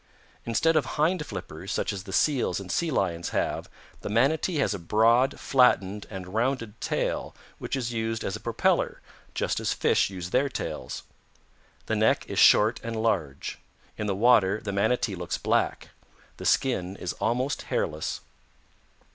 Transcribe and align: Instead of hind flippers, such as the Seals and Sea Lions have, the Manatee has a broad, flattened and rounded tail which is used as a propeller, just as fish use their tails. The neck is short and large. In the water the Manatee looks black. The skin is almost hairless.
Instead 0.47 0.75
of 0.75 0.83
hind 0.97 1.23
flippers, 1.27 1.71
such 1.71 1.93
as 1.93 2.05
the 2.05 2.11
Seals 2.11 2.59
and 2.59 2.71
Sea 2.71 2.89
Lions 2.89 3.29
have, 3.29 3.69
the 4.01 4.09
Manatee 4.09 4.55
has 4.55 4.73
a 4.73 4.79
broad, 4.79 5.39
flattened 5.39 6.07
and 6.09 6.33
rounded 6.33 6.81
tail 6.81 7.35
which 7.59 7.75
is 7.75 7.93
used 7.93 8.23
as 8.23 8.35
a 8.35 8.39
propeller, 8.39 8.99
just 9.35 9.59
as 9.59 9.73
fish 9.73 10.09
use 10.09 10.31
their 10.31 10.49
tails. 10.49 11.03
The 11.85 11.95
neck 11.95 12.25
is 12.27 12.39
short 12.39 12.79
and 12.83 12.95
large. 12.95 13.59
In 13.95 14.07
the 14.07 14.15
water 14.15 14.59
the 14.59 14.71
Manatee 14.73 15.13
looks 15.13 15.37
black. 15.37 15.89
The 16.37 16.45
skin 16.47 16.95
is 16.95 17.13
almost 17.21 17.61
hairless. 17.69 18.21